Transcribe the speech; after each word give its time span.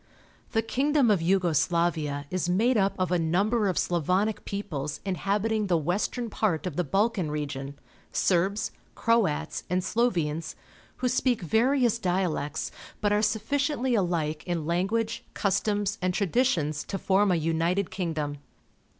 —The 0.53 0.63
king 0.63 0.93
dom 0.93 1.11
of 1.11 1.19
Yugo 1.21 1.51
Slaria 1.51 2.25
is 2.31 2.49
made 2.49 2.75
up 2.75 2.95
of 2.97 3.11
a 3.11 3.19
number 3.19 3.67
of 3.67 3.77
Slavonic 3.77 4.45
peoples 4.45 4.99
inhabiting 5.05 5.67
the 5.67 5.77
western 5.77 6.27
part 6.27 6.65
of 6.65 6.75
the 6.75 6.83
Balkan 6.83 7.29
region— 7.29 7.75
Serbs, 8.27 8.71
Croats, 8.95 9.63
and 9.69 9.83
Slovenes— 9.83 10.55
who 11.05 11.07
speak 11.07 11.43
various 11.43 11.99
dialects, 11.99 12.71
but 12.99 13.13
are 13.13 13.21
sufficiently 13.21 13.93
alike 13.93 14.43
in 14.47 14.65
language, 14.65 15.23
customs, 15.35 15.99
and 16.01 16.15
traditions 16.15 16.83
to 16.85 16.97
form 16.97 17.31
a 17.31 17.35
united 17.35 17.91
kingdom. 17.91 18.39